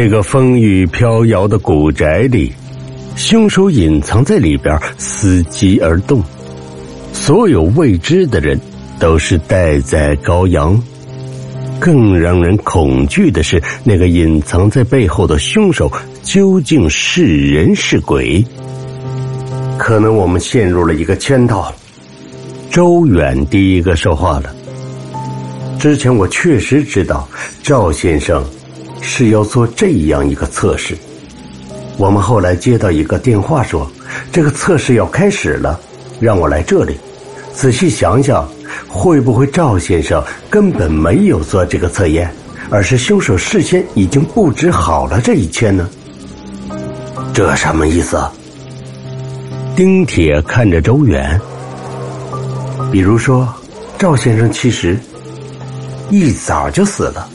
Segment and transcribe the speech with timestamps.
[0.00, 2.52] 这个风雨飘摇的古宅里，
[3.16, 6.22] 凶手隐藏在里边，伺机而动。
[7.12, 8.56] 所有未知的人
[9.00, 10.80] 都是待宰羔羊。
[11.80, 15.90] 更让人恐惧的是，那个隐藏在背后的凶手
[16.22, 18.44] 究竟是人是鬼？
[19.76, 21.74] 可能我们陷入了一个圈套。
[22.70, 24.54] 周远第一个说话了。
[25.80, 27.28] 之前我确实知道
[27.64, 28.44] 赵先生
[29.08, 30.94] 是要做这样一个测试。
[31.96, 33.90] 我们后来接到一个电话说，
[34.30, 35.80] 这个测试要开始了，
[36.20, 36.98] 让我来这里。
[37.54, 38.46] 仔细想想，
[38.86, 42.30] 会不会赵先生根本没有做这个测验，
[42.68, 45.88] 而是凶手事先已经布置好了这一切呢？
[47.32, 48.22] 这什么意思？
[49.74, 51.40] 丁铁看着周远。
[52.92, 53.48] 比如说，
[53.98, 54.98] 赵先生其实
[56.10, 57.28] 一早就死了。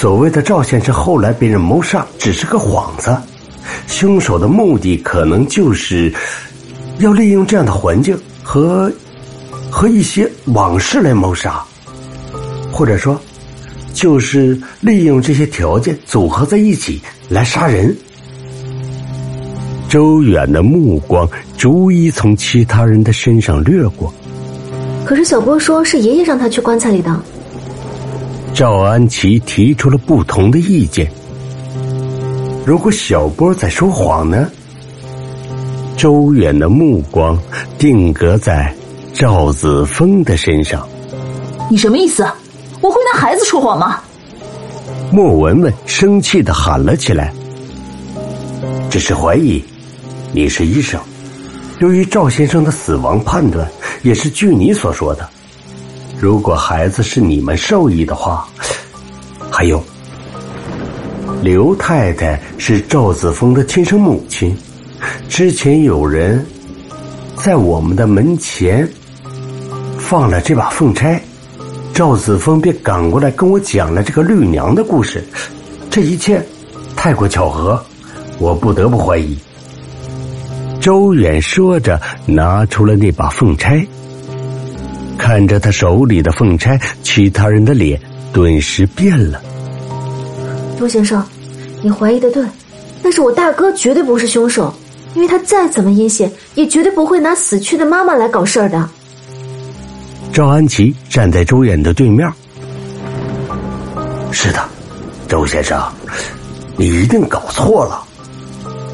[0.00, 3.16] 所谓的赵先生后来被人谋杀，只是个幌子。
[3.88, 6.14] 凶手的目的可能就是
[7.00, 8.92] 要利用这样的环境和
[9.68, 11.60] 和一些往事来谋杀，
[12.70, 13.20] 或者说，
[13.92, 17.92] 就是利用这些条件组合在一起来杀人。
[19.88, 24.14] 周远的目光逐一从其他人的身上掠过。
[25.04, 27.20] 可是小波说是爷爷让他去棺材里的。
[28.54, 31.10] 赵安琪提出了不同的意见。
[32.66, 34.48] 如果小波在说谎呢？
[35.96, 37.38] 周远的目光
[37.78, 38.74] 定格在
[39.12, 40.86] 赵子峰的身上。
[41.70, 42.26] 你什么意思？
[42.80, 44.00] 我会拿孩子说谎吗？
[45.10, 47.32] 莫文文生气的喊了起来。
[48.90, 49.62] 只是怀疑，
[50.32, 51.00] 你是医生。
[51.80, 53.68] 由于赵先生的死亡判断
[54.02, 55.28] 也是据你所说的，
[56.20, 58.46] 如果孩子是你们授意的话，
[59.50, 59.82] 还有
[61.42, 64.56] 刘太太是赵子峰的亲生母亲，
[65.28, 66.44] 之前有人
[67.36, 68.88] 在我们的门前
[69.96, 71.20] 放了这把凤钗，
[71.94, 75.22] 赵子峰便赶过来跟我讲了这个绿娘的故事，
[75.88, 76.44] 这一切
[76.96, 77.80] 太过巧合，
[78.40, 79.38] 我不得不怀疑。
[80.80, 83.86] 周远说着，拿出了那把凤钗。
[85.18, 88.00] 看着他手里的凤钗，其他人的脸
[88.32, 89.42] 顿时变了。
[90.78, 91.22] 周先生，
[91.82, 92.42] 你怀疑的对，
[93.02, 94.72] 但是我大哥绝对不是凶手，
[95.14, 98.88] 因为他再怎么阴险，也绝对不会拿死去的妈妈来搞事儿的。
[100.32, 102.30] 赵安琪站在周远的对面。
[104.30, 104.62] 是的，
[105.26, 105.82] 周先生，
[106.76, 108.04] 你一定搞错了。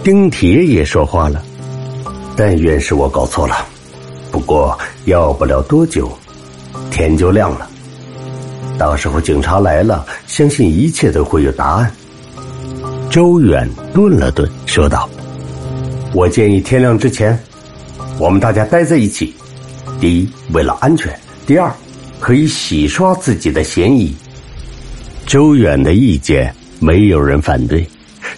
[0.03, 1.43] 丁铁也说话了。
[2.37, 3.65] 但愿是我搞错了，
[4.35, 6.11] 不过要不了多久，
[6.91, 7.71] 天就亮了。
[8.77, 11.89] 到时候警察来了，相信一切都会有答案。
[13.09, 15.09] 周远顿了顿，说道
[16.13, 17.39] ：“我建议天亮之前，
[18.19, 19.33] 我们大家待在一起。
[20.01, 21.13] 第一，为了安全；
[21.47, 21.73] 第二，
[22.19, 24.13] 可以洗刷自己的嫌疑。”
[25.27, 27.89] 周远的意见没有人反对。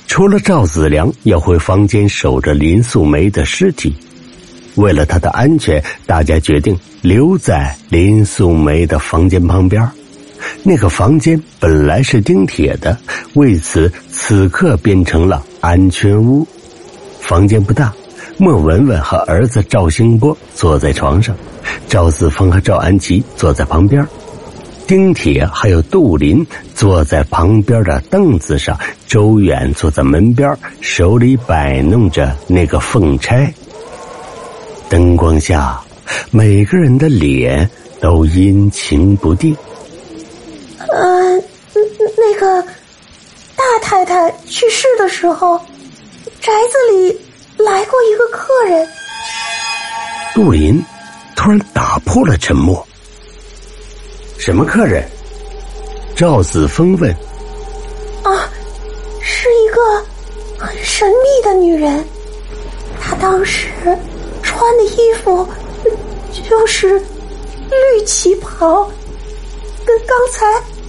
[0.06, 3.96] 除了赵子良要回房间守着林素梅的尸体，
[4.76, 9.86] 为了他的安全，大家决定留在林素梅的房间旁边。
[10.62, 12.96] 那个房间本来是钉铁的，
[13.34, 16.46] 为此此刻变成了安全屋。
[17.20, 17.92] 房间不大，
[18.36, 21.34] 莫文文和儿子赵兴波坐在床上，
[21.88, 24.06] 赵子峰和赵安琪坐在旁边。
[24.86, 28.78] 丁铁还有杜林坐在旁边的凳子上，
[29.08, 33.52] 周远坐在门边，手里摆弄着那个凤钗。
[34.88, 35.80] 灯光下，
[36.30, 37.68] 每个人的脸
[38.00, 39.56] 都阴晴不定。
[40.78, 41.42] 呃，
[42.16, 42.62] 那个
[43.56, 45.58] 大太太去世的时候，
[46.40, 47.20] 宅子里
[47.58, 48.88] 来过一个客人。
[50.34, 50.80] 杜林
[51.34, 52.86] 突然打破了沉默。
[54.38, 55.04] 什么客人？
[56.14, 57.10] 赵子峰问。
[58.22, 58.48] 啊，
[59.20, 62.04] 是一个很神秘的女人。
[63.00, 63.68] 她当时
[64.56, 65.46] 穿的衣服
[66.48, 68.90] 就是绿旗袍，
[69.84, 70.46] 跟刚才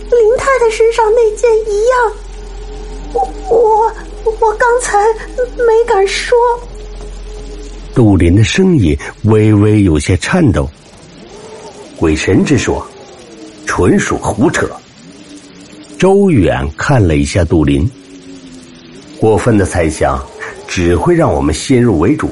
[0.10, 2.14] 林太太身上那件一样。
[3.14, 3.94] 我我
[4.40, 4.98] 我刚才
[5.58, 6.38] 没敢说。
[7.94, 10.70] 杜林的声音微微有些颤抖。
[11.98, 12.86] 鬼神之说。
[13.66, 14.66] 纯属胡扯。
[16.00, 17.88] 周远看了一下杜林，
[19.20, 20.26] 过分的猜想
[20.70, 22.30] 只会让我们先入为主，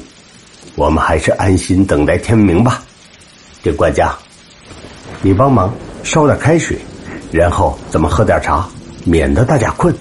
[0.76, 2.84] 我们还是安心等待天明吧。
[3.64, 4.14] 这管家，
[5.22, 5.74] 你帮忙
[6.04, 6.78] 烧点开水，
[7.32, 8.68] 然后咱们喝点茶，
[9.04, 9.96] 免得大家困。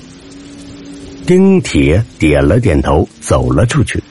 [1.27, 4.03] 丁铁点了点头，走了出去。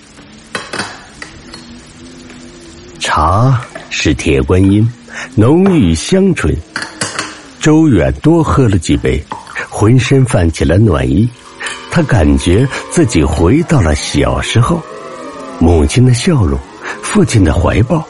[3.00, 4.89] 茶是铁观音，
[5.36, 6.56] 浓郁香醇。
[7.60, 9.24] 周远多喝了几杯，
[9.69, 11.30] 浑身泛起了暖意。
[11.92, 14.81] 他感觉自己回到了小时候，
[15.63, 16.60] 母亲的笑容，
[17.01, 18.04] 父亲的怀抱，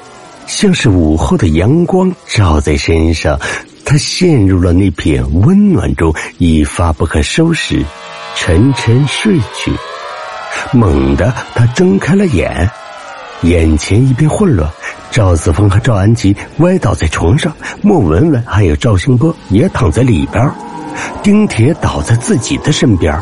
[0.47, 3.39] 像是午后的阳光照在身上。
[3.85, 7.85] 他陷入了那片温暖中，一发不可收拾。
[8.35, 9.71] 沉沉睡去，
[10.71, 12.67] 猛地他睁开了眼，
[13.43, 14.67] 眼前一片混乱。
[15.11, 17.53] 赵子峰和赵安琪歪倒在床上，
[17.83, 20.51] 莫文文还有赵兴波也躺在里边，
[21.21, 23.15] 丁铁倒在自己的身边，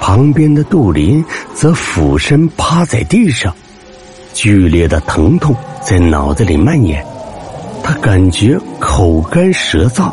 [0.00, 1.24] 旁边的杜林
[1.54, 3.54] 则俯身趴在地上，
[4.32, 7.04] 剧烈的疼痛在脑子里蔓延，
[7.82, 10.12] 他感觉口干舌燥，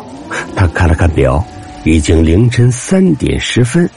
[0.54, 1.44] 他看了看表，
[1.84, 3.88] 已经凌晨三点十分。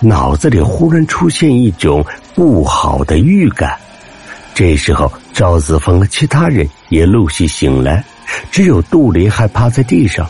[0.00, 2.04] 脑子里忽然出现一种
[2.34, 3.74] 不好的预感，
[4.54, 8.04] 这时候赵子峰和其他人也陆续醒来，
[8.50, 10.28] 只有杜林还趴在地上，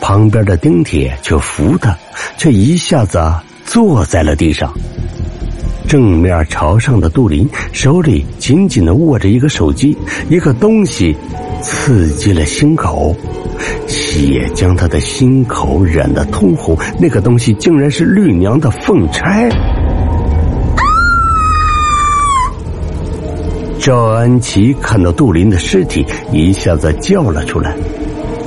[0.00, 1.96] 旁边的丁铁却扶他，
[2.36, 3.18] 却一下子
[3.72, 4.70] 坐在了地上。
[5.88, 9.96] 正面朝上的杜林手里紧紧的握着一个手机，
[10.28, 11.16] 一个东西
[11.62, 13.16] 刺激了心口。
[13.86, 19.48] 血将他的心口染得通红，那个东西竟然是绿娘的凤钗。
[23.80, 27.74] 赵安琪看到杜林的尸体，一下子叫了出来。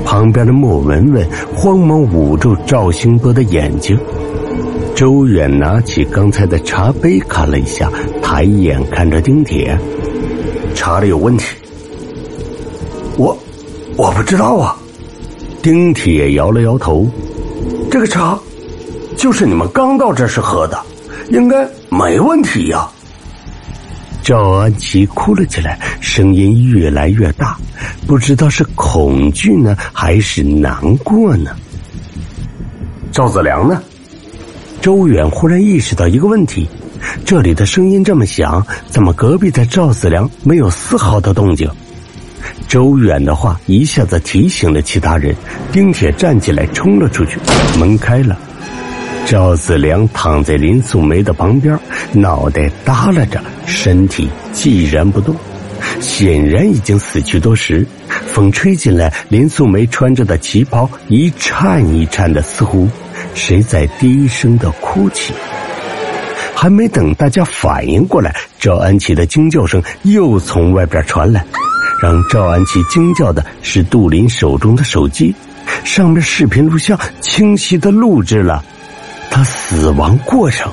[0.05, 3.97] 旁边的莫文文慌忙捂住赵兴波的眼睛。
[4.95, 7.91] 周远拿起刚才的茶杯看了一下，
[8.23, 9.77] 抬眼看着丁铁
[10.73, 11.47] ：“茶里有问题。”
[13.17, 13.37] 我，
[13.97, 14.77] 我不知道啊。
[15.61, 17.05] 丁铁摇了摇头，
[17.91, 18.39] 这个茶
[19.17, 20.81] 就是你们刚到这时喝的，
[21.29, 22.87] 应该没问题呀。
[24.23, 27.57] 赵安琪哭了起来，声音越来越大，
[28.07, 31.51] 不知道是恐惧呢，还是难过呢。
[33.11, 33.83] 赵子良呢？
[34.85, 36.69] 周远忽然意识到一个问题：
[37.25, 41.67] 这里的声音这么响，怎么隔壁的赵子良没有丝毫的动静？
[42.67, 45.35] 周远的话一下子提醒了其他人，
[45.71, 47.39] 丁铁站起来冲了出去，
[47.79, 48.37] 门开了。
[49.25, 51.75] 赵子良躺在林素梅的旁边，
[52.13, 55.35] 脑袋耷拉着，身体寂然不动，
[55.99, 57.83] 显然已经死去多时。
[58.27, 62.87] 风吹进来，林素梅穿着的旗袍一颤一颤的，似乎
[63.35, 65.33] 谁在低声的哭泣。
[66.55, 71.45] 还没等大家反应过来，赵安琪的惊叫声又从外边传来。
[72.01, 75.35] 让赵安琪惊叫的是杜林手中的手机，
[75.83, 78.63] 上面视频录像清晰的录制了
[79.29, 80.71] 他死亡过程。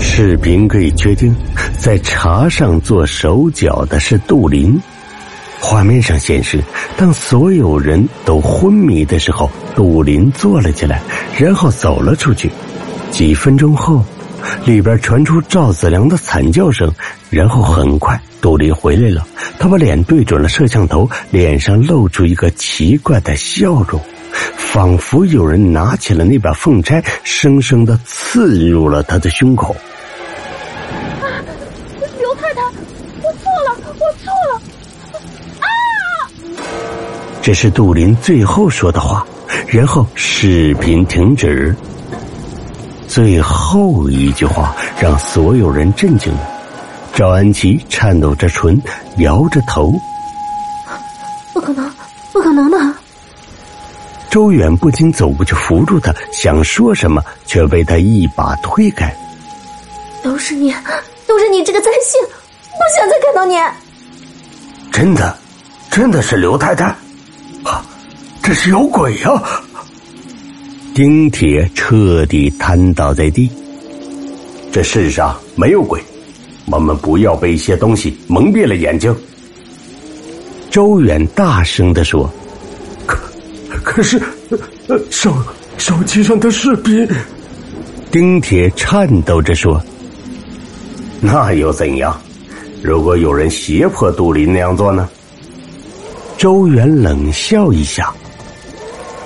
[0.00, 1.34] 视频可以确定，
[1.78, 4.80] 在茶上做手脚的是杜林。
[5.60, 6.60] 画面上显示，
[6.96, 11.00] 当所有人都昏迷的时候，杜林坐了起来，
[11.38, 12.50] 然后走了出去。
[13.10, 14.04] 几分钟后，
[14.64, 16.92] 里边传出赵子良的惨叫声，
[17.30, 18.20] 然后很快。
[18.40, 19.26] 杜林回来了，
[19.58, 24.00] 他把脸对准了摄像头，脸上露出一个奇怪的笑容，
[24.56, 29.76] 仿佛有人拿起了那把凤钗，生生的刺入了他的胸口。
[31.20, 31.24] 啊，
[32.18, 32.62] 刘太太，
[33.22, 34.60] 我错了，我错了！
[35.60, 35.66] 啊！
[37.40, 39.24] 这是杜林最后说的话，
[39.66, 41.74] 然后视频停止。
[43.08, 46.40] 最后一句话让所有人震惊了。
[47.14, 48.80] 赵安琪颤抖着唇，
[49.18, 49.92] 摇着头
[51.52, 51.92] ：“不可能，
[52.32, 52.78] 不可能的！”
[54.30, 59.14] 周远不禁走过去扶住他，想说什么，却被他一把推开。
[60.24, 60.74] “都是你，
[61.26, 63.56] 都是你这个灾星，不想再看到你！”
[64.90, 65.36] 真的，
[65.90, 66.96] 真的是刘太太，啊，
[68.42, 69.42] 这是有鬼呀！
[70.94, 73.48] 丁铁彻底瘫倒在地。
[74.72, 76.00] 这世上没有鬼。
[76.66, 79.14] 我们不要被一些东西蒙蔽了眼睛。”
[80.70, 82.28] 周远大声的说。
[83.06, 83.18] “可
[83.82, 84.20] 可是，
[85.10, 85.34] 手
[85.78, 87.08] 手机上的视频。”
[88.10, 89.80] 丁铁颤抖着说。
[91.20, 92.20] “那又怎样？
[92.82, 95.08] 如果有人胁迫杜林那样做呢？”
[96.36, 98.12] 周远冷笑一下。“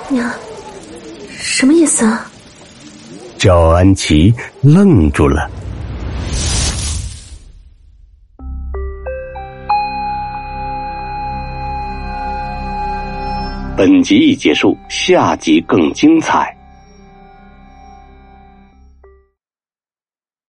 [0.09, 0.31] 娘，
[1.39, 2.31] 什么意思啊？”
[3.39, 4.33] 赵安琪
[4.63, 5.51] 愣住了。
[13.77, 16.56] 本集已结束，下集更精彩。